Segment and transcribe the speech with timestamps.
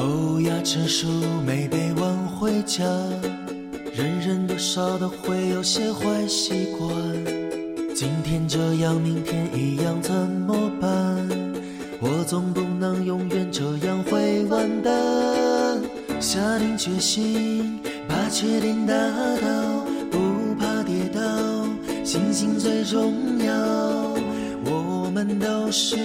[0.00, 1.06] 口牙齿数
[1.44, 2.82] 没被挽回家，
[3.92, 6.88] 人人多少都会有些坏习惯。
[7.94, 11.28] 今天这样，明天一样，怎么办？
[12.00, 14.90] 我总不能永远这样会完蛋。
[16.18, 17.78] 下定决心，
[18.08, 21.20] 把缺点打倒，不怕跌倒，
[22.04, 23.12] 信心最重
[23.44, 23.54] 要。
[24.64, 25.98] 我们都是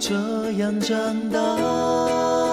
[0.00, 2.47] 这样长大。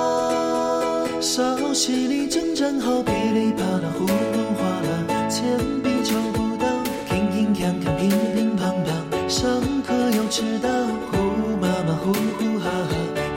[1.25, 6.67] 稍息里征战好，噼里啪啦，呼噜哗啦，铅笔找不到，
[7.09, 8.93] 乒乒乓乓，乒乒乓乓，
[9.27, 10.69] 上课又迟到，
[11.11, 11.17] 呼
[11.59, 12.93] 妈妈呼呼哈哈，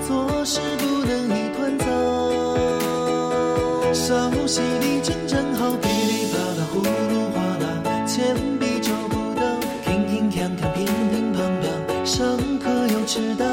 [0.07, 1.87] 做事不能一团糟。
[3.95, 9.43] 稍息里征战好，噼里啪啦，呼噜哗啦，铅笔找不到，
[9.87, 13.47] 乒乒乓乓，乒乒乓乓，上课又迟到，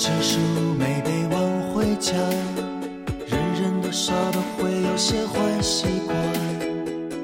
[0.00, 0.38] 牙齿数
[0.78, 2.14] 没被挽回家，
[3.26, 6.16] 人人多少都会有些坏习惯。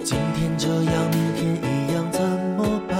[0.04, 2.98] 今天这样，明天一样，怎么办？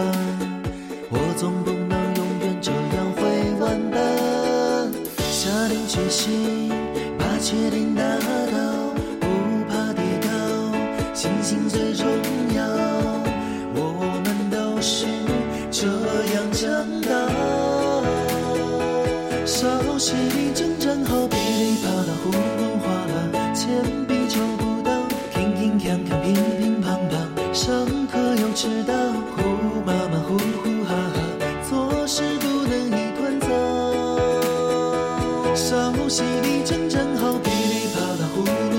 [1.11, 3.21] 我总不能永远这样会
[3.61, 4.91] 完蛋。
[5.19, 6.71] 下定决心，
[7.19, 9.27] 把缺点打倒，不
[9.69, 12.07] 怕跌倒，信心最重
[12.55, 12.65] 要。
[13.75, 15.05] 我们都是
[15.71, 15.87] 这
[16.35, 17.76] 样长大。
[19.47, 22.35] 稍息里征战好，噼里啪啦，呼噜
[22.83, 24.91] 哗啦，铅笔找不到，
[25.33, 27.15] 乒乒乓乓，乒乒乓乓，
[27.55, 28.93] 上课又迟到，
[29.37, 31.19] 呼妈妈呼呼哈哈，
[31.71, 33.47] 做事不能一团糟。
[35.55, 38.76] 稍息里征战好，噼里啪啦，呼噜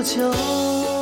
[0.00, 0.99] 多久